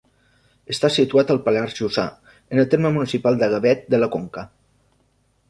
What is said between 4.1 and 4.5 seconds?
Conca.